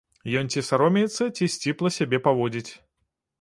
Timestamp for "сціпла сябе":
1.57-2.21